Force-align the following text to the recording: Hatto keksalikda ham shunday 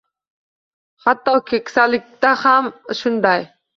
Hatto 1.07 1.35
keksalikda 1.51 2.33
ham 2.45 2.71
shunday 3.03 3.45